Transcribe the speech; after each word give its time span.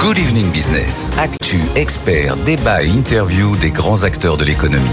Good 0.00 0.16
Evening 0.16 0.50
Business. 0.50 1.12
Actu, 1.18 1.60
experts, 1.76 2.34
débat 2.46 2.82
et 2.82 2.88
interview 2.88 3.54
des 3.56 3.70
grands 3.70 4.02
acteurs 4.02 4.38
de 4.38 4.44
l'économie. 4.46 4.88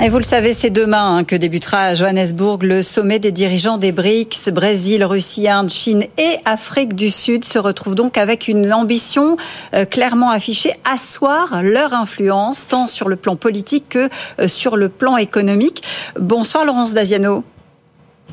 Et 0.00 0.08
vous 0.08 0.18
le 0.18 0.22
savez, 0.22 0.52
c'est 0.52 0.70
demain 0.70 1.16
hein, 1.16 1.24
que 1.24 1.34
débutera 1.34 1.78
à 1.78 1.94
Johannesburg 1.94 2.62
le 2.62 2.80
sommet 2.80 3.18
des 3.18 3.32
dirigeants 3.32 3.76
des 3.76 3.90
BRICS. 3.90 4.52
Brésil, 4.52 5.02
Russie, 5.02 5.48
Inde, 5.48 5.68
Chine 5.68 6.04
et 6.16 6.36
Afrique 6.44 6.94
du 6.94 7.10
Sud 7.10 7.44
se 7.44 7.58
retrouvent 7.58 7.96
donc 7.96 8.16
avec 8.18 8.46
une 8.46 8.72
ambition 8.72 9.36
euh, 9.74 9.84
clairement 9.84 10.30
affichée, 10.30 10.72
asseoir 10.84 11.60
leur 11.64 11.94
influence 11.94 12.68
tant 12.68 12.86
sur 12.86 13.08
le 13.08 13.16
plan 13.16 13.34
politique 13.34 13.88
que 13.88 14.08
euh, 14.38 14.46
sur 14.46 14.76
le 14.76 14.88
plan 14.88 15.16
économique. 15.16 15.82
Bonsoir 16.20 16.64
Laurence 16.64 16.94
Daziano. 16.94 17.42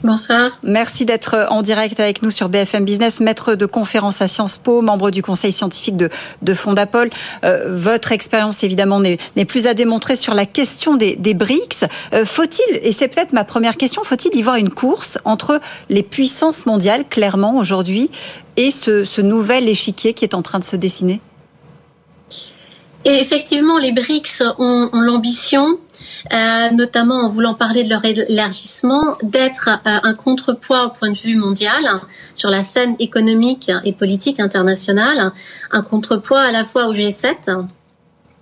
Bonsoir. 0.04 0.60
Merci 0.64 1.06
d'être 1.06 1.48
en 1.50 1.62
direct 1.62 2.00
avec 2.00 2.22
nous 2.22 2.32
sur 2.32 2.48
BFM 2.48 2.86
Business, 2.86 3.20
maître 3.20 3.56
de 3.56 3.66
conférence 3.66 4.22
à 4.22 4.28
Sciences 4.28 4.58
Po, 4.58 4.82
membre 4.82 5.12
du 5.12 5.22
conseil 5.22 5.52
scientifique 5.52 5.98
de, 5.98 6.54
Fondapol. 6.54 7.10
Euh, 7.44 7.66
votre 7.70 8.12
expérience, 8.12 8.64
évidemment, 8.64 9.00
n'est 9.02 9.46
plus 9.46 9.68
à 9.68 9.74
démontrer 9.74 10.16
sur 10.16 10.34
la 10.34 10.46
question 10.46 10.96
des, 10.96 11.16
BRICS. 11.16 11.86
Euh, 12.14 12.26
faut-il, 12.26 12.80
et 12.82 12.92
c'est 12.92 13.08
peut-être 13.08 13.34
ma 13.34 13.44
première 13.44 13.78
question, 13.78 14.04
faut-il 14.04 14.36
y 14.36 14.42
voir 14.42 14.56
une 14.56 14.70
course 14.70 15.18
entre 15.26 15.60
les 15.90 16.04
puissances 16.04 16.66
mondiales, 16.66 17.06
clairement, 17.08 17.58
aujourd'hui, 17.58 18.10
et 18.58 18.72
ce 18.72 19.22
nouvel 19.22 19.68
échiquier 19.68 20.14
qui 20.14 20.24
est 20.24 20.34
en 20.34 20.42
train 20.42 20.60
de 20.60 20.64
se 20.64 20.76
dessiner? 20.76 21.22
Et 23.06 23.20
effectivement, 23.20 23.78
les 23.78 23.94
BRICS 23.94 24.44
ont, 24.58 24.90
ont 24.92 25.00
l'ambition, 25.00 25.80
euh, 26.34 26.70
notamment 26.72 27.26
en 27.26 27.30
voulant 27.30 27.54
parler 27.54 27.86
de 27.86 27.90
leur 27.90 28.04
élargissement, 28.04 29.18
d'être 29.24 29.70
euh, 29.70 30.00
un 30.04 30.14
contrepoids 30.14 30.86
au 30.86 30.90
point 30.90 31.12
de 31.12 31.18
vue 31.18 31.36
mondial 31.36 31.82
sur 32.36 32.50
la 32.50 32.68
scène 32.68 32.96
économique 33.00 33.72
et 33.86 33.94
politique 33.94 34.42
internationale, 34.42 35.32
un 35.72 35.82
contrepoids 35.82 36.42
à 36.42 36.52
la 36.52 36.66
fois 36.66 36.88
au 36.88 36.94
G7 36.94 37.66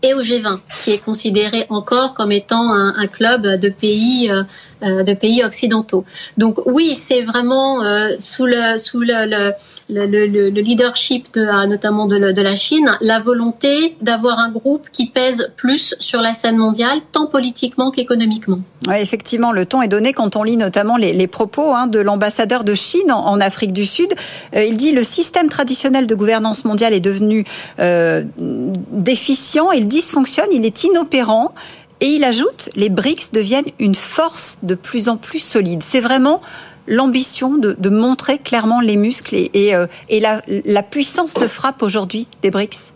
et 0.02 0.14
au 0.16 0.22
G20, 0.22 0.60
qui 0.84 0.92
est 0.92 1.04
considéré 1.04 1.66
encore 1.70 2.16
comme 2.16 2.32
étant 2.32 2.74
un, 2.74 2.96
un 2.98 3.08
club 3.08 3.46
de 3.60 3.70
pays 3.70 4.32
euh, 4.32 4.44
de 4.82 5.14
pays 5.14 5.44
occidentaux. 5.44 6.06
Donc 6.38 6.60
oui, 6.66 6.94
c'est 6.94 7.24
vraiment 7.24 7.84
euh, 7.84 8.16
sous 8.20 8.46
le 8.46 8.78
sous 8.78 9.00
le, 9.00 9.26
le, 9.26 10.06
le, 10.06 10.50
le 10.50 10.62
leadership 10.62 11.34
de, 11.34 11.42
euh, 11.42 11.66
notamment 11.68 12.08
de, 12.08 12.18
la 12.18 12.56
Chine, 12.56 12.92
la 13.02 13.20
volonté 13.20 13.96
d'avoir 14.02 14.40
un 14.40 14.52
groupe 14.52 14.88
qui 14.92 15.08
pèse 15.08 15.54
plus 15.56 15.96
sur 16.00 16.22
la 16.22 16.34
scène 16.34 16.58
mondiale, 16.58 17.00
tant 17.12 17.28
politiquement 17.28 17.92
qu'économiquement. 17.92 18.60
Effectivement, 18.94 19.52
le 19.52 19.66
ton 19.66 19.82
est 19.82 19.88
donné 19.88 20.14
quand 20.14 20.36
on 20.36 20.44
lit 20.44 20.58
notamment 20.58 20.98
les, 20.98 21.28
propos 21.28 21.74
hein, 21.74 21.88
de 21.88 22.00
l'ambassadeur 22.00 22.64
de 22.64 22.74
Chine 22.74 23.12
en, 23.12 23.40
Afrique 23.42 23.74
du 23.74 23.86
Sud. 23.86 24.14
Euh, 24.56 24.64
il 24.64 24.78
dit 24.78 24.92
le 24.92 25.04
système 25.04 25.50
traditionnel 25.50 26.08
de 26.08 26.16
gouvernance 26.16 26.66
mondiale 26.66 26.94
est 26.94 27.00
devenu 27.00 27.44
euh, 27.80 28.24
déficient, 28.38 29.72
il 29.72 29.88
dysfonctionne, 29.88 30.48
il 30.52 30.66
est 30.66 30.84
inopérant. 30.84 31.54
Et 32.00 32.08
il 32.08 32.24
ajoute, 32.24 32.70
les 32.76 32.90
BRICS 32.90 33.32
deviennent 33.34 33.72
une 33.80 33.96
force 33.96 34.60
de 34.64 34.76
plus 34.76 35.10
en 35.10 35.18
plus 35.18 35.40
solide. 35.40 35.82
C'est 35.84 36.00
vraiment 36.00 36.42
l'ambition 36.88 37.58
de, 37.58 37.76
de, 37.78 37.90
montrer 37.90 38.38
clairement 38.38 38.82
les 38.82 38.96
muscles 38.96 39.36
et, 39.36 39.50
et, 39.54 39.76
euh, 39.76 39.88
et 40.10 40.20
la, 40.20 40.42
la, 40.48 40.84
puissance 40.84 41.34
de 41.34 41.48
frappe 41.48 41.82
aujourd'hui 41.82 42.28
des 42.42 42.50
BRICS 42.50 42.94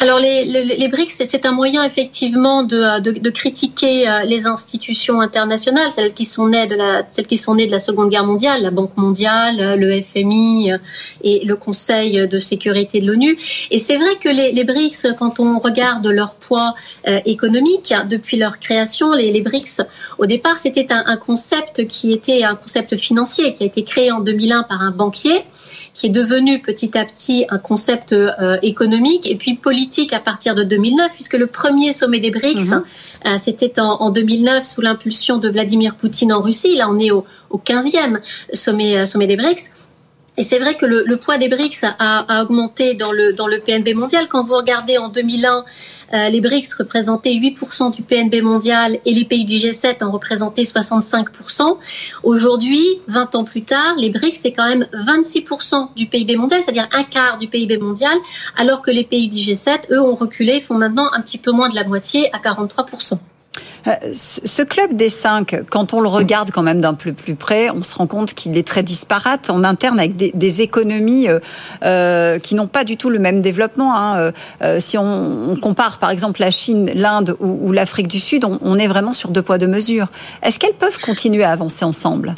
alors 0.00 0.18
les, 0.18 0.44
les, 0.44 0.88
BRICS, 0.88 1.22
c'est 1.26 1.46
un 1.46 1.52
moyen 1.52 1.84
effectivement 1.84 2.64
de, 2.64 2.98
de, 2.98 3.30
critiquer 3.30 4.08
euh, 4.08 4.24
les 4.24 4.46
institutions 4.46 5.20
internationales, 5.20 5.92
celles 5.92 6.12
qui 6.12 6.24
sont 6.24 6.48
nées 6.48 6.66
de 6.66 6.74
la, 6.74 7.04
celles 7.08 7.28
qui 7.28 7.38
sont 7.38 7.54
nées 7.54 7.66
de 7.66 7.70
la 7.70 7.78
Seconde 7.78 8.10
Guerre 8.10 8.24
mondiale, 8.24 8.62
la 8.62 8.72
Banque 8.72 8.96
mondiale, 8.96 9.78
le 9.78 10.02
FMI 10.02 10.72
euh, 10.72 10.78
et 11.22 11.44
le 11.44 11.54
Conseil 11.54 12.26
de 12.26 12.38
sécurité 12.40 13.00
de 13.00 13.06
l'ONU. 13.06 13.38
Et 13.70 13.78
c'est 13.78 13.96
vrai 13.96 14.16
que 14.20 14.28
les, 14.28 14.50
les, 14.50 14.64
BRICS, 14.64 15.14
quand 15.18 15.38
on 15.38 15.60
regarde 15.60 16.04
leur 16.08 16.34
poids 16.34 16.74
euh, 17.06 17.20
économique 17.24 17.94
depuis 18.10 18.38
leur 18.38 18.58
création, 18.58 19.12
les, 19.12 19.40
BRICS, 19.40 19.82
au 20.18 20.26
départ, 20.26 20.58
c'était 20.58 20.92
un, 20.92 21.04
un, 21.06 21.16
concept 21.16 21.86
qui 21.86 22.12
était 22.12 22.42
un 22.42 22.56
concept 22.56 22.96
financier 22.96 23.52
qui 23.52 23.62
a 23.62 23.66
été 23.66 23.84
créé 23.84 24.10
en 24.10 24.18
2001 24.18 24.64
par 24.64 24.82
un 24.82 24.90
banquier, 24.90 25.44
qui 25.94 26.06
est 26.06 26.10
devenu 26.10 26.60
petit 26.60 26.98
à 26.98 27.04
petit 27.04 27.46
un 27.50 27.58
concept 27.58 28.14
économique 28.62 29.30
et 29.30 29.36
puis 29.36 29.54
politique 29.54 29.81
à 30.12 30.20
partir 30.20 30.54
de 30.54 30.62
2009, 30.62 31.12
puisque 31.14 31.34
le 31.34 31.46
premier 31.46 31.92
sommet 31.92 32.18
des 32.18 32.30
BRICS, 32.30 32.70
-hmm. 32.70 32.82
euh, 33.26 33.36
c'était 33.38 33.78
en, 33.80 33.92
en, 34.00 34.10
2009 34.10 34.64
sous 34.64 34.80
l'impulsion 34.80 35.38
de 35.38 35.48
Vladimir 35.50 35.94
Poutine 35.94 36.32
en 36.32 36.42
Russie. 36.42 36.76
Là, 36.76 36.88
on 36.90 36.98
est 36.98 37.10
au, 37.10 37.24
au 37.50 37.58
15e 37.58 38.20
sommet, 38.52 38.96
euh, 38.96 39.04
sommet 39.04 39.26
des 39.26 39.36
BRICS. 39.36 39.70
Et 40.38 40.44
c'est 40.44 40.58
vrai 40.58 40.78
que 40.78 40.86
le, 40.86 41.04
le, 41.06 41.16
poids 41.18 41.36
des 41.36 41.50
BRICS 41.50 41.84
a, 41.84 41.94
a, 41.98 42.42
augmenté 42.42 42.94
dans 42.94 43.12
le, 43.12 43.34
dans 43.34 43.46
le 43.46 43.58
PNB 43.58 43.94
mondial. 43.94 44.28
Quand 44.28 44.42
vous 44.42 44.56
regardez 44.56 44.96
en 44.96 45.10
2001, 45.10 45.64
euh, 46.14 46.28
les 46.30 46.40
BRICS 46.40 46.72
représentaient 46.78 47.34
8% 47.34 47.94
du 47.94 48.02
PNB 48.02 48.40
mondial 48.40 48.98
et 49.04 49.12
les 49.12 49.26
pays 49.26 49.44
du 49.44 49.56
G7 49.56 50.02
en 50.02 50.10
représentaient 50.10 50.62
65%. 50.62 51.76
Aujourd'hui, 52.22 52.82
20 53.08 53.34
ans 53.34 53.44
plus 53.44 53.64
tard, 53.64 53.94
les 53.98 54.08
BRICS, 54.08 54.38
c'est 54.40 54.52
quand 54.52 54.66
même 54.66 54.86
26% 54.94 55.94
du 55.96 56.06
PIB 56.06 56.36
mondial, 56.36 56.62
c'est-à-dire 56.62 56.88
un 56.94 57.04
quart 57.04 57.36
du 57.36 57.48
PIB 57.48 57.76
mondial, 57.76 58.16
alors 58.56 58.80
que 58.80 58.90
les 58.90 59.04
pays 59.04 59.28
du 59.28 59.36
G7, 59.36 59.92
eux, 59.92 60.00
ont 60.00 60.14
reculé, 60.14 60.62
font 60.62 60.78
maintenant 60.78 61.08
un 61.12 61.20
petit 61.20 61.38
peu 61.38 61.50
moins 61.50 61.68
de 61.68 61.74
la 61.74 61.84
moitié 61.84 62.34
à 62.34 62.38
43%. 62.38 63.18
Euh, 63.86 63.92
ce 64.12 64.62
club 64.62 64.94
des 64.94 65.08
cinq, 65.08 65.60
quand 65.70 65.92
on 65.92 66.00
le 66.00 66.08
regarde 66.08 66.50
quand 66.50 66.62
même 66.62 66.80
d'un 66.80 66.94
peu 66.94 67.12
plus 67.12 67.34
près, 67.34 67.70
on 67.70 67.82
se 67.82 67.94
rend 67.96 68.06
compte 68.06 68.34
qu'il 68.34 68.56
est 68.56 68.66
très 68.66 68.82
disparate 68.82 69.50
en 69.50 69.64
interne 69.64 69.98
avec 69.98 70.16
des, 70.16 70.62
économies 70.62 71.28
euh, 71.28 71.40
euh, 71.84 72.38
qui 72.38 72.54
n'ont 72.54 72.66
pas 72.66 72.84
du 72.84 72.96
tout 72.96 73.10
le 73.10 73.18
même 73.18 73.40
développement. 73.40 73.96
Hein. 73.96 74.32
Euh, 74.62 74.80
si 74.80 74.98
on, 74.98 75.56
compare 75.60 75.98
par 75.98 76.10
exemple 76.10 76.40
la 76.40 76.50
Chine, 76.50 76.90
l'Inde 76.94 77.36
ou, 77.40 77.68
ou 77.68 77.72
l'Afrique 77.72 78.08
du 78.08 78.20
Sud, 78.20 78.44
on, 78.44 78.58
on, 78.62 78.78
est 78.78 78.88
vraiment 78.88 79.14
sur 79.14 79.30
deux 79.30 79.42
poids 79.42 79.58
deux 79.58 79.66
mesures. 79.66 80.08
Est-ce 80.42 80.58
qu'elles 80.58 80.74
peuvent 80.74 80.98
continuer 81.00 81.44
à 81.44 81.50
avancer 81.50 81.84
ensemble? 81.84 82.34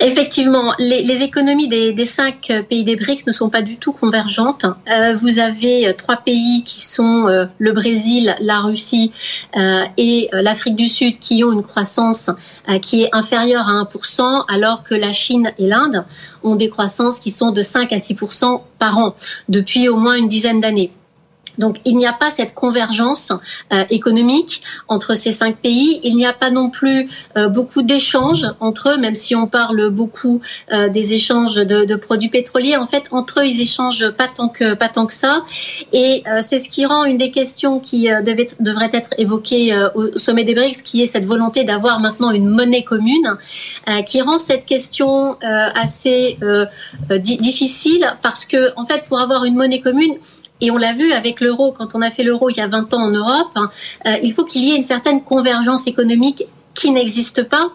Effectivement, 0.00 0.74
les, 0.78 1.22
économies 1.22 1.68
des, 1.68 2.04
cinq 2.04 2.52
pays 2.68 2.84
des 2.84 2.96
BRICS 2.96 3.26
ne 3.26 3.32
sont 3.32 3.50
pas 3.50 3.62
du 3.62 3.78
tout 3.78 3.92
convergentes. 3.92 4.66
Euh, 4.90 5.14
vous 5.14 5.38
avez 5.38 5.94
trois 5.96 6.16
pays 6.16 6.62
qui 6.64 6.86
sont 6.86 7.26
euh, 7.28 7.46
le 7.58 7.72
Brésil, 7.72 8.36
la 8.40 8.60
Russie 8.60 9.12
euh, 9.56 9.82
et 9.96 10.28
euh, 10.32 10.42
l'Afrique 10.42 10.76
du 10.76 10.88
Sud 10.88 11.18
qui 11.18 11.42
ont 11.44 11.52
une 11.52 11.62
croissance 11.62 12.30
euh, 12.68 12.78
qui 12.78 13.02
est 13.02 13.10
inférieure 13.12 13.66
à 13.68 13.72
1%, 13.84 14.44
alors 14.48 14.82
que 14.82 14.94
la 14.94 15.12
Chine 15.12 15.52
et 15.58 15.66
l'Inde 15.66 16.04
ont 16.42 16.56
des 16.56 16.68
croissances 16.68 17.18
qui 17.18 17.30
sont 17.30 17.50
de 17.50 17.62
5 17.62 17.92
à 17.92 17.96
6% 17.96 18.62
par 18.78 18.98
an 18.98 19.14
depuis 19.48 19.88
au 19.88 19.96
moins 19.96 20.14
une 20.14 20.28
dizaine 20.28 20.60
d'années. 20.60 20.92
Donc 21.58 21.80
il 21.84 21.96
n'y 21.96 22.06
a 22.06 22.12
pas 22.12 22.30
cette 22.30 22.54
convergence 22.54 23.32
euh, 23.72 23.84
économique 23.90 24.62
entre 24.88 25.14
ces 25.14 25.32
cinq 25.32 25.56
pays. 25.56 26.00
Il 26.04 26.16
n'y 26.16 26.26
a 26.26 26.32
pas 26.32 26.50
non 26.50 26.70
plus 26.70 27.08
euh, 27.36 27.48
beaucoup 27.48 27.82
d'échanges 27.82 28.46
entre 28.60 28.90
eux, 28.90 28.96
même 28.96 29.14
si 29.14 29.34
on 29.34 29.46
parle 29.46 29.90
beaucoup 29.90 30.40
euh, 30.72 30.88
des 30.88 31.14
échanges 31.14 31.54
de, 31.54 31.84
de, 31.84 31.96
produits 31.96 32.28
pétroliers. 32.28 32.76
En 32.76 32.86
fait, 32.86 33.04
entre 33.10 33.40
eux, 33.40 33.46
ils 33.46 33.60
échangent 33.60 34.10
pas 34.10 34.28
tant 34.28 34.48
que 34.48 34.74
pas 34.74 34.88
tant 34.88 35.06
que 35.06 35.14
ça. 35.14 35.44
Et 35.92 36.22
euh, 36.26 36.38
c'est 36.40 36.58
ce 36.58 36.68
qui 36.68 36.86
rend 36.86 37.04
une 37.04 37.16
des 37.16 37.30
questions 37.30 37.80
qui 37.80 38.10
euh, 38.10 38.22
devait, 38.22 38.48
devrait 38.60 38.90
être 38.92 39.10
évoquée 39.18 39.72
euh, 39.72 39.88
au 39.94 40.16
sommet 40.18 40.44
des 40.44 40.54
BRICS, 40.54 40.82
qui 40.82 41.02
est 41.02 41.06
cette 41.06 41.24
volonté 41.24 41.64
d'avoir 41.64 42.00
maintenant 42.00 42.30
une 42.30 42.48
monnaie 42.48 42.84
commune, 42.84 43.36
qui 44.06 44.20
rend 44.20 44.38
cette 44.38 44.66
question 44.66 45.36
assez 45.40 46.38
difficile 47.10 48.06
parce 48.22 48.44
que 48.44 48.72
en 48.76 48.84
fait, 48.86 49.04
pour 49.08 49.18
avoir 49.20 49.44
une 49.44 49.54
monnaie 49.54 49.80
commune, 49.80 50.16
et 50.60 50.70
on 50.70 50.76
l'a 50.76 50.92
vu 50.92 51.12
avec 51.12 51.40
l'euro, 51.40 51.72
quand 51.72 51.94
on 51.94 52.02
a 52.02 52.10
fait 52.10 52.24
l'euro 52.24 52.50
il 52.50 52.56
y 52.56 52.60
a 52.60 52.66
20 52.66 52.94
ans 52.94 53.02
en 53.02 53.10
Europe, 53.10 53.50
hein, 53.54 53.70
euh, 54.06 54.16
il 54.22 54.32
faut 54.32 54.44
qu'il 54.44 54.64
y 54.64 54.72
ait 54.72 54.76
une 54.76 54.82
certaine 54.82 55.22
convergence 55.22 55.86
économique 55.86 56.44
qui 56.74 56.90
n'existe 56.90 57.48
pas. 57.48 57.72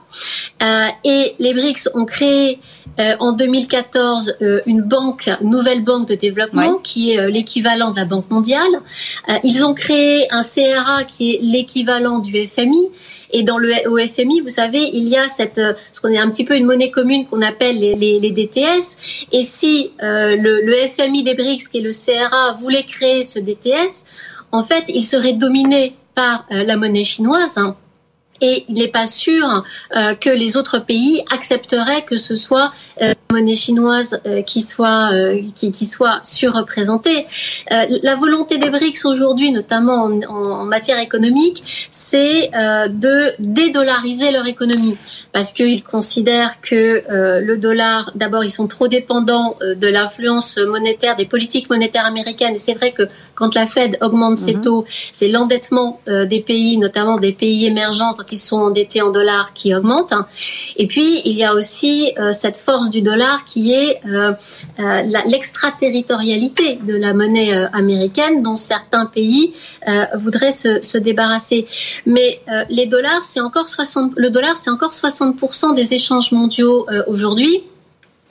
Euh, 0.62 0.86
et 1.04 1.36
les 1.40 1.54
BRICS 1.54 1.90
ont 1.94 2.06
créé 2.06 2.60
euh, 3.00 3.16
en 3.20 3.32
2014 3.32 4.38
euh, 4.42 4.62
une 4.68 4.82
banque, 4.82 5.30
nouvelle 5.42 5.84
banque 5.84 6.08
de 6.08 6.16
développement, 6.16 6.74
ouais. 6.74 6.82
qui 6.84 7.12
est 7.12 7.20
euh, 7.20 7.30
l'équivalent 7.30 7.92
de 7.92 7.98
la 7.98 8.06
Banque 8.06 8.30
mondiale. 8.30 8.62
Euh, 9.30 9.34
ils 9.44 9.66
ont 9.66 9.74
créé 9.74 10.32
un 10.32 10.42
CRA 10.42 11.04
qui 11.04 11.34
est 11.34 11.40
l'équivalent 11.42 12.20
du 12.20 12.48
FMI. 12.48 12.90
Et 13.32 13.42
dans 13.42 13.58
le 13.58 13.74
au 13.90 13.98
FMI, 13.98 14.42
vous 14.42 14.50
savez, 14.50 14.92
il 14.94 15.08
y 15.08 15.18
a 15.18 15.28
cette, 15.28 15.60
ce 15.92 16.02
qu'on 16.02 16.10
est 16.10 16.20
un 16.20 16.30
petit 16.30 16.44
peu 16.44 16.56
une 16.56 16.66
monnaie 16.66 16.92
commune 16.92 17.26
qu'on 17.26 17.42
appelle 17.42 17.80
les, 17.80 17.96
les, 17.96 18.20
les, 18.20 18.30
DTS. 18.30 19.26
Et 19.32 19.42
si 19.42 19.92
le, 20.00 20.36
le 20.64 20.88
FMI 20.88 21.24
des 21.24 21.34
BRICS, 21.34 21.70
qui 21.70 21.80
est 21.80 21.82
le 21.82 21.90
CRA, 21.90 22.52
voulait 22.54 22.84
créer 22.84 23.24
ce 23.24 23.40
DTS, 23.40 24.06
en 24.52 24.64
fait, 24.64 24.84
il 24.90 25.02
serait 25.02 25.34
dominé 25.34 25.96
par 26.14 26.46
la 26.52 26.78
monnaie 26.78 27.04
chinoise. 27.04 27.58
Hein, 27.58 27.76
et 28.44 28.66
il 28.68 28.76
n'est 28.76 28.90
pas 28.90 29.06
sûr 29.06 29.64
euh, 29.96 30.16
que 30.16 30.30
les 30.30 30.58
autres 30.58 30.78
pays 30.78 31.24
accepteraient 31.32 32.04
que 32.04 32.18
ce 32.18 32.36
soit 32.36 32.74
euh, 33.02 33.08
la 33.08 33.16
monnaie 33.32 33.56
chinoise 33.56 34.22
euh, 34.26 34.42
qui 34.42 34.62
soit 34.62 35.12
qui, 35.56 35.72
surreprésentée. 36.24 37.26
la 37.70 38.16
volonté 38.16 38.58
des 38.58 38.70
BRICS 38.70 39.06
aujourd'hui, 39.06 39.52
notamment 39.52 40.04
en, 40.04 40.22
en, 40.24 40.66
matière 40.66 41.00
économique, 41.00 41.88
c'est 41.90 42.50
de 42.52 43.34
dédollariser 43.40 44.32
leur 44.32 44.48
économie 44.48 44.98
parce 45.32 45.52
qu'ils 45.52 45.84
considèrent 45.84 46.60
que 46.62 47.04
le 47.40 47.58
dollar, 47.58 48.12
d'abord, 48.16 48.44
ils 48.44 48.52
sont 48.52 48.68
trop 48.68 48.88
dépendants 48.88 49.54
de 49.62 49.88
l'influence 49.88 50.58
monétaire 50.58 51.16
des 51.16 51.26
politiques 51.26 51.70
monétaires 51.70 52.06
américaines. 52.06 52.56
Et 52.56 52.60
c'est 52.60 52.74
vrai 52.74 52.92
que 52.92 53.04
quand 53.36 53.56
la 53.56 53.68
Fed 53.68 53.98
augmente 54.02 54.38
ses 54.38 54.56
mhm. 54.56 54.62
taux, 54.62 54.86
c'est 55.12 55.28
l'endettement 55.28 56.00
des 56.08 56.42
pays, 56.42 56.78
notamment 56.78 57.18
des 57.18 57.32
pays 57.32 57.66
émergents 57.66 58.14
qui 58.28 58.38
sont 58.38 58.58
endettés 58.58 59.02
en 59.02 59.10
dollars 59.10 59.54
qui 59.54 59.74
augmente. 59.74 60.14
Et 60.78 60.88
puis, 60.88 61.22
il 61.26 61.38
y 61.38 61.44
a 61.44 61.54
aussi 61.54 62.14
euh, 62.18 62.32
cette 62.32 62.58
force 62.58 62.90
du 62.90 63.02
dollar 63.02 63.44
qui 63.46 63.74
est 63.74 64.02
euh, 64.06 64.34
euh, 64.80 65.02
l'extraterritorialité 65.26 66.80
de 66.84 66.96
la 66.96 67.14
monnaie 67.14 67.54
américaine 67.74 68.44
dont 68.44 68.56
certains 68.56 69.06
pays 69.06 69.54
voudraient 70.16 70.52
se, 70.52 70.82
se, 70.82 70.98
débarrasser. 70.98 71.68
Mais 72.06 72.42
les 72.70 72.86
dollars, 72.86 73.24
c'est 73.24 73.42
encore 73.42 73.68
60, 73.68 74.14
le 74.16 74.30
dollar, 74.30 74.58
c'est 74.58 74.70
encore 74.70 74.92
60% 74.92 75.76
des 75.76 75.94
échanges 75.94 76.32
mondiaux 76.32 76.86
aujourd'hui. 77.08 77.64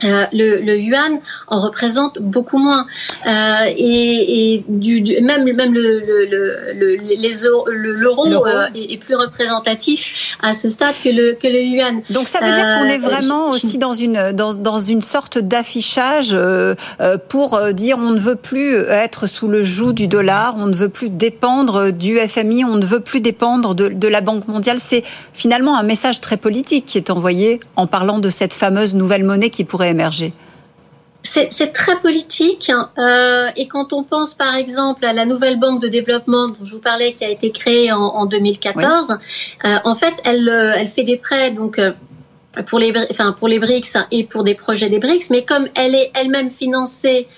Euh, 0.04 0.24
le, 0.32 0.60
le, 0.60 0.78
yuan 0.78 1.20
en 1.46 1.60
représente 1.60 2.18
beaucoup 2.18 2.58
moins 2.58 2.86
euh, 3.26 3.30
et, 3.68 4.54
et 4.54 4.64
du, 4.66 5.20
même 5.20 5.44
même 5.44 5.72
le, 5.72 6.00
le, 6.00 6.74
le 6.74 6.96
les 6.96 7.30
l'euro 7.66 8.26
euh, 8.26 8.66
est, 8.74 8.98
plus 8.98 9.14
représentatif 9.14 10.36
à 10.42 10.54
ce 10.54 10.68
stade 10.68 10.94
que 11.02 11.08
le 11.08 11.32
que 11.40 11.46
le 11.46 11.60
yuan. 11.60 12.02
Donc 12.10 12.26
ça 12.26 12.40
veut 12.40 12.52
dire 12.52 12.78
qu'on 12.78 12.86
est 12.86 12.98
vraiment 12.98 13.50
aussi 13.50 13.78
dans 13.78 13.94
une 13.94 14.32
dans, 14.32 14.54
dans 14.54 14.78
une 14.78 15.02
sorte 15.02 15.38
d'affichage 15.38 16.36
pour 17.28 17.60
dire 17.72 17.98
on 17.98 18.10
ne 18.10 18.18
veut 18.18 18.36
plus 18.36 18.74
être 18.88 19.28
sous 19.28 19.48
le 19.48 19.62
joug 19.62 19.92
du 19.92 20.08
dollar, 20.08 20.54
on 20.58 20.66
ne 20.66 20.74
veut 20.74 20.88
plus 20.88 21.10
dépendre 21.10 21.92
du 21.92 22.18
FMI, 22.18 22.64
on 22.64 22.76
ne 22.76 22.86
veut 22.86 23.00
plus 23.00 23.20
dépendre 23.20 23.74
de, 23.74 23.88
de 23.88 24.08
la 24.08 24.20
Banque 24.20 24.48
mondiale. 24.48 24.78
C'est 24.80 25.04
finalement 25.32 25.76
un 25.76 25.82
message 25.84 26.20
très 26.20 26.36
politique 26.36 26.86
qui 26.86 26.98
est 26.98 27.10
envoyé 27.10 27.60
en 27.76 27.86
parlant 27.86 28.18
de 28.18 28.30
cette 28.30 28.54
fameuse 28.54 28.94
nouvelle 28.94 29.24
monnaie 29.24 29.50
qui 29.50 29.64
pourrait 29.64 29.91
c'est 31.22 31.72
très 31.72 32.00
politique 32.00 32.70
hein. 32.70 32.90
euh, 32.98 33.48
et 33.56 33.68
quand 33.68 33.92
on 33.92 34.02
pense 34.02 34.34
par 34.34 34.54
exemple 34.54 35.04
à 35.04 35.12
la 35.12 35.24
nouvelle 35.24 35.58
banque 35.58 35.80
de 35.80 35.88
développement 35.88 36.48
dont 36.48 36.64
je 36.64 36.72
vous 36.72 36.80
parlais 36.80 37.12
qui 37.12 37.24
a 37.24 37.30
été 37.30 37.50
créée 37.52 37.92
en, 37.92 38.26
2014, 38.26 39.18
euh, 39.64 39.76
en 39.84 39.94
fait 39.94 40.14
elle, 40.24 40.48
euh, 40.48 40.72
elle 40.76 40.88
fait 40.88 41.04
des 41.04 41.16
prêts 41.16 41.52
donc 41.52 41.80
pour 42.66 42.78
les 42.78 42.92
enfin 43.10 43.32
pour 43.32 43.48
les 43.48 43.58
BRICS 43.58 43.98
et 44.10 44.24
pour 44.24 44.44
des 44.44 44.54
projets 44.54 44.90
des 44.90 44.98
BRICS, 44.98 45.30
mais 45.30 45.44
comme 45.44 45.68
elle 45.74 45.94
est 45.94 46.10
elle-même 46.14 46.50
financée 46.50 47.28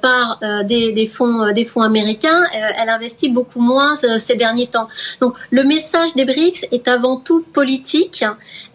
par 0.00 0.38
euh, 0.42 0.62
des, 0.62 0.92
des, 0.92 1.06
fonds, 1.06 1.42
euh, 1.42 1.52
des 1.52 1.64
fonds 1.64 1.82
américains, 1.82 2.44
elle 2.52 2.88
investit 2.88 3.28
beaucoup 3.28 3.60
moins 3.60 3.94
ces 3.96 4.36
derniers 4.36 4.66
temps. 4.66 4.88
Donc 5.20 5.34
le 5.50 5.64
message 5.64 6.14
des 6.14 6.24
BRICS 6.24 6.66
est 6.72 6.88
avant 6.88 7.16
tout 7.16 7.44
politique. 7.52 8.24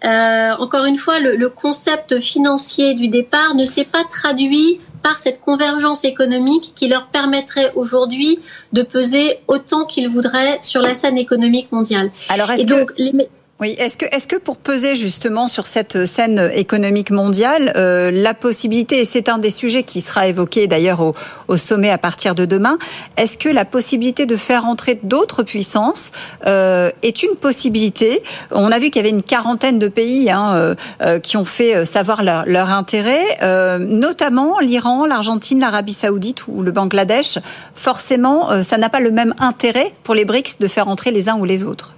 encore 0.03 0.86
une 0.86 0.98
fois, 0.98 1.19
le, 1.19 1.36
le 1.36 1.50
concept 1.50 2.19
financier 2.19 2.95
du 2.95 3.07
départ 3.07 3.56
ne 3.56 3.65
s'est 3.65 3.86
pas 3.86 4.03
traduit 4.09 4.80
par 5.01 5.18
cette 5.18 5.42
convergence 5.42 6.03
économique 6.03 6.74
qui 6.75 6.88
leur 6.88 7.07
permettrait 7.07 7.71
aujourd'hui 7.75 8.39
de 8.74 8.83
peser 8.83 9.39
autant 9.47 9.86
qu'ils 9.86 10.09
voudraient 10.09 10.59
sur 10.62 10.81
la 10.81 10.94
scène 10.94 11.18
économique 11.18 11.71
mondiale. 11.71 12.12
Alors 12.30 12.51
est-ce 12.51 12.68
que 12.68 12.94
les... 12.97 13.30
Oui, 13.62 13.75
est-ce 13.78 13.96
que, 13.96 14.06
est-ce 14.12 14.28
que 14.28 14.38
pour 14.38 14.58
peser 14.58 14.96
justement 14.96 15.48
sur 15.48 15.68
cette 15.68 16.08
scène 16.08 16.50
économique 16.56 17.12
mondiale, 17.12 17.72
euh, 17.75 18.10
la 18.10 18.34
possibilité, 18.34 19.02
et 19.02 19.06
c'est 19.06 19.30
un 19.30 19.38
des 19.38 19.52
sujets 19.52 19.84
qui 19.84 20.02
sera 20.02 20.28
évoqué 20.28 20.66
d'ailleurs 20.66 21.13
au, 21.48 21.58
sommet 21.58 21.92
à 21.92 22.00
partir 22.00 22.34
de 22.34 22.46
demain, 22.46 22.80
est-ce 23.18 23.38
que 23.38 23.50
la 23.50 23.63
possibilité 23.63 24.25
de 24.25 24.36
faire 24.36 24.66
entrer 24.66 25.00
d'autres 25.04 25.44
puissances 25.44 26.10
euh, 26.48 26.90
est 27.04 27.22
une 27.22 27.36
possibilité? 27.36 28.24
On 28.50 28.72
a 28.72 28.80
vu 28.80 28.90
qu'il 28.90 28.96
y 28.96 29.06
avait 29.06 29.16
une 29.16 29.22
quarantaine 29.22 29.78
de 29.78 29.90
pays 29.90 30.31
hein, 30.31 30.56
euh, 30.56 30.75
euh 31.04 31.19
qui 31.19 31.38
ont 31.38 31.46
fait 31.46 31.86
savoir 31.86 32.24
leur, 32.24 32.48
leur 32.48 32.72
intérêt, 32.72 33.38
euh, 33.44 33.78
notamment 33.78 34.57
l'Iran, 34.60 35.06
l'Argentine, 35.06 35.60
l'Arabie 35.60 35.94
saoudite 35.94 36.48
ou 36.48 36.64
le 36.64 36.72
Bangladesh. 36.72 37.38
Forcément, 37.75 38.64
ça 38.64 38.80
n'a 38.80 38.90
pas 38.90 39.02
le 39.02 39.12
même 39.12 39.36
intérêt 39.38 39.94
pour 40.02 40.16
les 40.16 40.25
BRICS 40.25 40.57
de 40.60 40.68
faire 40.68 40.88
entrer 40.88 41.12
les 41.12 41.30
uns 41.30 41.38
ou 41.38 41.46
les 41.46 41.62
autres. 41.62 41.94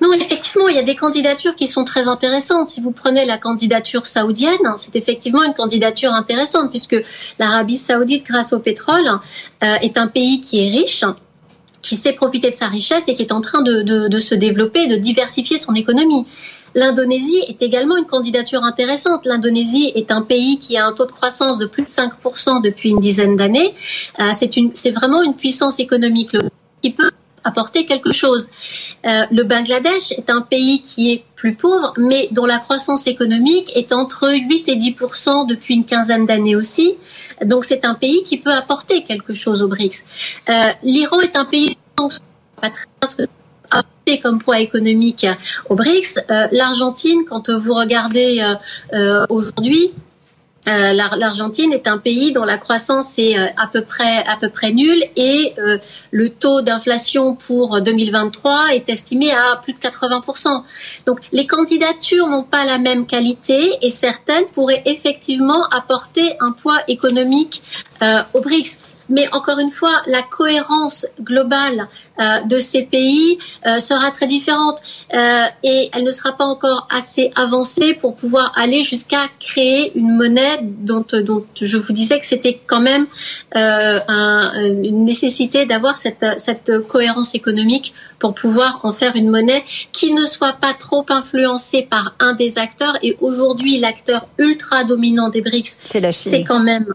Non, 0.00 0.12
effectivement, 0.12 0.68
il 0.68 0.76
y 0.76 0.78
a 0.78 0.82
des 0.82 0.96
candidatures 0.96 1.54
qui 1.54 1.66
sont 1.66 1.84
très 1.84 2.08
intéressantes. 2.08 2.68
Si 2.68 2.80
vous 2.80 2.90
prenez 2.90 3.24
la 3.24 3.38
candidature 3.38 4.06
saoudienne, 4.06 4.74
c'est 4.76 4.96
effectivement 4.96 5.42
une 5.42 5.54
candidature 5.54 6.12
intéressante 6.12 6.70
puisque 6.70 6.96
l'Arabie 7.38 7.76
saoudite, 7.76 8.24
grâce 8.24 8.52
au 8.52 8.60
pétrole, 8.60 9.08
euh, 9.62 9.74
est 9.82 9.98
un 9.98 10.06
pays 10.06 10.40
qui 10.40 10.66
est 10.66 10.70
riche 10.70 11.04
qui 11.82 11.96
sait 11.96 12.12
profiter 12.12 12.50
de 12.50 12.54
sa 12.54 12.68
richesse 12.68 13.08
et 13.08 13.16
qui 13.16 13.22
est 13.22 13.32
en 13.32 13.40
train 13.40 13.60
de, 13.60 14.18
se 14.18 14.34
développer, 14.34 14.86
de 14.86 14.96
diversifier 14.96 15.58
son 15.58 15.74
économie. 15.74 16.26
L'Indonésie 16.74 17.42
est 17.48 17.60
également 17.60 17.96
une 17.98 18.06
candidature 18.06 18.62
intéressante. 18.62 19.26
L'Indonésie 19.26 19.92
est 19.94 20.10
un 20.10 20.22
pays 20.22 20.58
qui 20.58 20.78
a 20.78 20.86
un 20.86 20.92
taux 20.92 21.04
de 21.04 21.12
croissance 21.12 21.58
de 21.58 21.66
plus 21.66 21.82
de 21.82 21.88
5% 21.88 22.62
depuis 22.62 22.90
une 22.90 23.00
dizaine 23.00 23.36
d'années. 23.36 23.74
Euh, 24.20 24.30
c'est 24.72 24.90
vraiment 24.92 25.22
une 25.22 25.34
puissance 25.34 25.80
économique 25.80 26.36
qui 26.80 26.92
peut 26.92 27.10
apporter 27.44 27.86
quelque 27.86 28.12
chose. 28.12 28.48
Euh, 29.06 29.24
le 29.30 29.42
Bangladesh 29.42 30.12
est 30.12 30.30
un 30.30 30.42
pays 30.42 30.82
qui 30.82 31.12
est 31.12 31.24
plus 31.36 31.54
pauvre, 31.54 31.92
mais 31.96 32.28
dont 32.30 32.46
la 32.46 32.58
croissance 32.58 33.06
économique 33.06 33.72
est 33.74 33.92
entre 33.92 34.30
8 34.30 34.68
et 34.68 34.76
10 34.76 34.94
depuis 35.48 35.74
une 35.74 35.84
quinzaine 35.84 36.26
d'années 36.26 36.56
aussi. 36.56 36.96
Donc 37.44 37.64
c'est 37.64 37.84
un 37.84 37.94
pays 37.94 38.22
qui 38.22 38.38
peut 38.38 38.52
apporter 38.52 39.02
quelque 39.04 39.32
chose 39.32 39.62
aux 39.62 39.68
BRICS. 39.68 40.04
Euh, 40.48 40.70
L'Iran 40.82 41.20
est 41.20 41.36
un 41.36 41.44
pays 41.44 41.76
apporter 43.70 44.20
comme 44.22 44.40
poids 44.40 44.60
économique 44.60 45.26
aux 45.68 45.74
BRICS. 45.74 46.18
Euh, 46.30 46.46
L'Argentine, 46.52 47.24
quand 47.28 47.50
vous 47.50 47.74
regardez 47.74 48.42
aujourd'hui, 49.28 49.92
euh, 50.68 50.92
L'Argentine 50.92 51.72
est 51.72 51.88
un 51.88 51.98
pays 51.98 52.32
dont 52.32 52.44
la 52.44 52.56
croissance 52.56 53.18
est 53.18 53.36
euh, 53.36 53.46
à 53.56 53.66
peu 53.66 53.82
près 53.82 54.24
à 54.26 54.36
peu 54.36 54.50
nulle 54.70 55.02
et 55.16 55.54
euh, 55.58 55.78
le 56.12 56.30
taux 56.30 56.60
d'inflation 56.60 57.34
pour 57.34 57.80
2023 57.80 58.68
est 58.74 58.88
estimé 58.88 59.32
à 59.32 59.56
plus 59.56 59.72
de 59.72 59.78
80% 59.78 60.62
Donc 61.06 61.18
les 61.32 61.46
candidatures 61.46 62.28
n'ont 62.28 62.44
pas 62.44 62.64
la 62.64 62.78
même 62.78 63.06
qualité 63.06 63.76
et 63.82 63.90
certaines 63.90 64.46
pourraient 64.46 64.82
effectivement 64.84 65.64
apporter 65.70 66.36
un 66.40 66.52
poids 66.52 66.78
économique 66.86 67.62
aux 68.34 68.40
BRICS. 68.40 68.78
Mais 69.12 69.28
encore 69.32 69.58
une 69.58 69.70
fois, 69.70 70.00
la 70.06 70.22
cohérence 70.22 71.06
globale 71.20 71.80
euh, 71.80 72.11
de 72.18 72.58
ces 72.58 72.82
pays 72.82 73.38
euh, 73.66 73.78
sera 73.78 74.10
très 74.10 74.26
différente 74.26 74.78
euh, 75.14 75.44
et 75.62 75.90
elle 75.92 76.04
ne 76.04 76.10
sera 76.10 76.32
pas 76.32 76.44
encore 76.44 76.86
assez 76.90 77.30
avancée 77.36 77.94
pour 77.94 78.16
pouvoir 78.16 78.52
aller 78.56 78.84
jusqu'à 78.84 79.28
créer 79.40 79.92
une 79.96 80.14
monnaie 80.16 80.60
dont, 80.62 81.04
dont 81.24 81.44
je 81.60 81.76
vous 81.76 81.92
disais 81.92 82.18
que 82.18 82.26
c'était 82.26 82.60
quand 82.66 82.80
même 82.80 83.06
un, 83.54 84.52
une 84.82 85.04
nécessité 85.04 85.64
d'avoir 85.66 85.96
cette, 85.96 86.24
cette 86.36 86.86
cohérence 86.88 87.34
économique 87.34 87.92
pour 88.22 88.34
pouvoir 88.34 88.78
en 88.84 88.92
faire 88.92 89.16
une 89.16 89.30
monnaie 89.30 89.64
qui 89.90 90.12
ne 90.14 90.24
soit 90.26 90.52
pas 90.52 90.74
trop 90.74 91.04
influencée 91.08 91.82
par 91.82 92.14
un 92.20 92.34
des 92.34 92.56
acteurs. 92.56 92.96
Et 93.02 93.16
aujourd'hui, 93.20 93.78
l'acteur 93.80 94.28
ultra 94.38 94.84
dominant 94.84 95.28
des 95.28 95.40
BRICS, 95.40 95.78
c'est 96.12 96.44
quand 96.44 96.60
même 96.60 96.86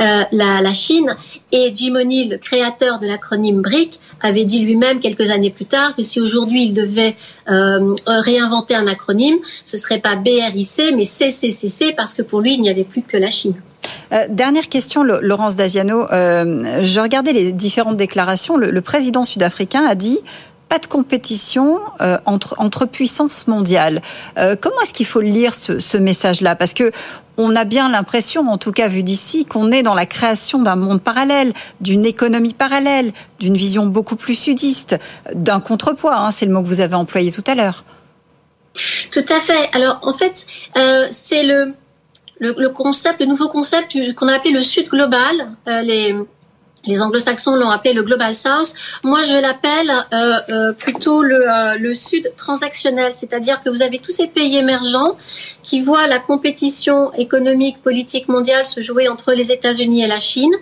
euh, 0.00 0.22
la, 0.30 0.60
la, 0.60 0.72
Chine. 0.74 1.16
Et 1.52 1.72
Jim 1.74 1.94
O'Neill, 1.94 2.28
le 2.28 2.38
créateur 2.38 2.98
de 2.98 3.06
l'acronyme 3.06 3.62
BRIC, 3.62 3.98
avait 4.20 4.44
dit 4.44 4.63
lui-même 4.64 4.98
quelques 4.98 5.30
années 5.30 5.50
plus 5.50 5.66
tard 5.66 5.94
que 5.94 6.02
si 6.02 6.20
aujourd'hui 6.20 6.64
il 6.64 6.74
devait 6.74 7.16
euh, 7.50 7.94
réinventer 8.06 8.74
un 8.74 8.86
acronyme, 8.86 9.36
ce 9.64 9.76
serait 9.76 10.00
pas 10.00 10.16
BRIC, 10.16 10.94
mais 10.96 11.04
CCCC, 11.04 11.92
parce 11.96 12.14
que 12.14 12.22
pour 12.22 12.40
lui, 12.40 12.54
il 12.54 12.60
n'y 12.60 12.70
avait 12.70 12.84
plus 12.84 13.02
que 13.02 13.16
la 13.16 13.30
Chine. 13.30 13.54
Euh, 14.12 14.26
dernière 14.28 14.68
question, 14.68 15.02
Laurence 15.02 15.56
Daziano. 15.56 16.10
Euh, 16.12 16.82
je 16.82 17.00
regardais 17.00 17.32
les 17.32 17.52
différentes 17.52 17.96
déclarations. 17.96 18.56
Le, 18.56 18.70
le 18.70 18.80
président 18.80 19.24
sud-africain 19.24 19.84
a 19.84 19.94
dit 19.94 20.20
de 20.78 20.86
compétition 20.86 21.80
euh, 22.00 22.18
entre, 22.26 22.86
puissances 22.86 23.46
mondiales. 23.46 24.02
Euh, 24.38 24.56
comment 24.60 24.80
est-ce 24.82 24.92
qu'il 24.92 25.06
faut 25.06 25.20
lire 25.20 25.54
ce, 25.54 25.96
message-là? 25.96 26.56
Parce 26.56 26.74
que 26.74 26.90
on 27.36 27.56
a 27.56 27.64
bien 27.64 27.90
l'impression, 27.90 28.46
en 28.48 28.58
tout 28.58 28.70
cas 28.70 28.86
vu 28.86 29.02
d'ici, 29.02 29.44
qu'on 29.44 29.72
est 29.72 29.82
dans 29.82 29.94
la 29.94 30.06
création 30.06 30.62
d'un 30.62 30.76
monde 30.76 31.00
parallèle, 31.00 31.52
d'une 31.80 32.06
économie 32.06 32.54
parallèle, 32.54 33.12
d'une 33.40 33.56
vision 33.56 33.86
beaucoup 33.86 34.16
plus 34.16 34.36
sudiste, 34.36 34.96
d'un 35.34 35.60
contrepoids. 35.60 36.16
Hein, 36.16 36.30
c'est 36.30 36.46
le 36.46 36.52
mot 36.52 36.62
que 36.62 36.68
vous 36.68 36.80
avez 36.80 36.94
employé 36.94 37.32
tout 37.32 37.44
à 37.46 37.54
l'heure. 37.54 37.84
Tout 39.12 39.24
à 39.28 39.40
fait. 39.40 39.68
Alors 39.72 39.98
en 40.02 40.12
fait, 40.12 40.46
euh, 40.78 41.06
c'est 41.10 41.42
le, 41.42 41.74
concept, 42.72 43.20
le 43.20 43.26
nouveau 43.26 43.48
concept 43.48 43.96
qu'on 44.14 44.28
a 44.28 44.34
appelé 44.34 44.52
le 44.52 44.62
Sud 44.62 44.88
global. 44.88 45.56
Les 46.86 47.02
anglo-saxons 47.02 47.56
l'ont 47.56 47.70
appelé 47.70 47.94
le 47.94 48.02
Global 48.02 48.34
South. 48.34 48.74
Moi, 49.02 49.22
je 49.24 49.40
l'appelle 49.40 49.90
euh, 50.12 50.38
euh, 50.50 50.72
plutôt 50.72 51.22
le, 51.22 51.48
euh, 51.48 51.76
le 51.78 51.94
Sud 51.94 52.30
transactionnel, 52.36 53.14
c'est-à-dire 53.14 53.62
que 53.62 53.70
vous 53.70 53.82
avez 53.82 53.98
tous 53.98 54.12
ces 54.12 54.26
pays 54.26 54.56
émergents 54.56 55.16
qui 55.62 55.80
voient 55.80 56.06
la 56.06 56.18
compétition 56.18 57.12
économique, 57.14 57.82
politique 57.82 58.28
mondiale 58.28 58.66
se 58.66 58.80
jouer 58.80 59.08
entre 59.08 59.32
les 59.32 59.50
États-Unis 59.50 60.04
et 60.04 60.06
la 60.06 60.20
Chine, 60.20 60.52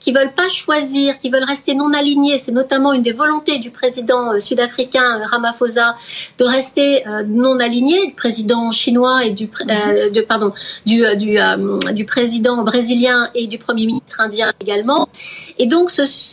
qui 0.00 0.12
veulent 0.12 0.32
pas 0.32 0.48
choisir, 0.48 1.18
qui 1.18 1.30
veulent 1.30 1.44
rester 1.44 1.74
non 1.74 1.92
alignés. 1.92 2.38
C'est 2.38 2.52
notamment 2.52 2.92
une 2.92 3.02
des 3.02 3.12
volontés 3.12 3.58
du 3.58 3.70
président 3.70 4.38
sud-africain 4.38 5.22
Ramaphosa 5.24 5.96
de 6.38 6.44
rester 6.44 7.04
non 7.26 7.58
aligné, 7.58 8.06
du 8.06 8.14
président 8.14 8.70
chinois 8.70 9.24
et 9.24 9.30
du, 9.30 9.48
pardon, 10.28 10.50
du 10.86 12.04
président 12.04 12.62
brésilien 12.62 13.30
et 13.34 13.46
du 13.46 13.58
premier 13.58 13.86
ministre 13.86 14.20
indien 14.20 14.52
également. 14.60 15.08
Et 15.58 15.66
donc, 15.72 15.90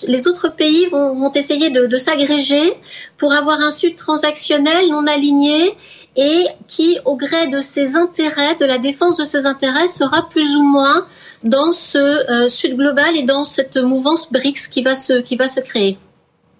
les 0.07 0.27
autres 0.27 0.49
pays 0.49 0.87
vont, 0.87 1.31
essayer 1.31 1.69
de, 1.69 1.97
s'agréger 1.97 2.73
pour 3.17 3.31
avoir 3.31 3.61
un 3.61 3.71
Sud 3.71 3.95
transactionnel 3.95 4.89
non 4.89 5.07
aligné 5.07 5.73
et 6.17 6.45
qui, 6.67 6.99
au 7.05 7.15
gré 7.15 7.47
de 7.47 7.59
ses 7.61 7.95
intérêts, 7.95 8.55
de 8.55 8.65
la 8.65 8.77
défense 8.79 9.15
de 9.15 9.23
ses 9.23 9.45
intérêts, 9.45 9.87
sera 9.87 10.27
plus 10.27 10.57
ou 10.57 10.63
moins 10.63 11.05
dans 11.45 11.71
ce 11.71 11.97
euh, 11.97 12.49
Sud 12.49 12.75
global 12.75 13.15
et 13.15 13.23
dans 13.23 13.45
cette 13.45 13.77
mouvance 13.77 14.29
BRICS 14.29 14.67
qui 14.67 14.81
va 14.81 14.95
se, 14.95 15.59
créer. 15.61 15.97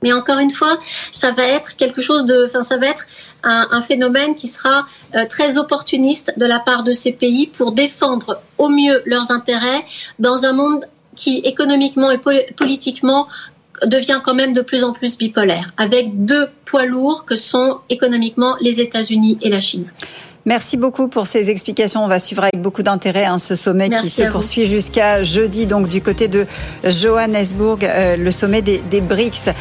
Mais 0.02 0.14
encore 0.14 0.40
une 0.40 0.52
fois, 0.52 0.80
ça 1.12 1.32
va 1.34 1.44
être 1.44 1.76
quelque 1.76 2.02
chose 2.02 2.24
de, 2.24 2.46
enfin, 2.46 2.62
ça 2.62 2.78
va 2.78 2.88
être 2.88 3.04
un, 3.44 3.82
phénomène 3.82 4.36
qui 4.36 4.48
sera 4.48 4.86
euh, 5.16 5.26
très 5.28 5.58
opportuniste 5.58 6.34
de 6.38 6.46
la 6.46 6.60
part 6.60 6.84
de 6.84 6.94
ces 6.94 7.12
pays 7.12 7.48
pour 7.48 7.74
défendre 7.74 8.42
au 8.58 8.70
mieux 8.70 9.02
leurs 9.06 9.32
intérêts 9.32 9.84
dans 10.18 10.46
un 10.46 10.54
monde 10.54 10.86
qui 11.16 11.40
économiquement 11.40 12.12
et 12.12 12.20
politiquement 12.56 13.28
devient 13.86 14.20
quand 14.24 14.34
même 14.34 14.54
de 14.54 14.62
plus 14.62 14.84
en 14.84 14.94
plus 14.94 15.18
bipolaire, 15.18 15.72
avec 15.78 16.26
deux 16.26 16.48
poids 16.66 16.86
lourds 16.86 17.26
que 17.26 17.36
sont 17.36 17.78
économiquement 17.90 18.56
les 18.62 18.82
États-Unis 18.82 19.38
et 19.42 19.50
la 19.50 19.60
Chine. 19.60 19.86
Merci 20.46 20.78
beaucoup 20.78 21.10
pour 21.10 21.28
ces 21.28 21.52
explications. 21.52 22.04
On 22.04 22.08
va 22.08 22.18
suivre 22.18 22.44
avec 22.44 22.62
beaucoup 22.62 22.82
d'intérêt 22.82 23.26
hein, 23.26 23.38
ce 23.38 23.56
sommet 23.56 23.90
qui 23.90 24.10
se 24.10 24.24
poursuit 24.24 24.66
jusqu'à 24.66 25.22
jeudi, 25.22 25.66
donc 25.66 25.88
du 25.88 26.02
côté 26.02 26.28
de 26.28 26.48
Johannesburg, 26.86 27.80
euh, 27.84 28.16
le 28.16 28.32
sommet 28.32 28.62
des, 28.62 29.02
BRICS. 29.02 29.54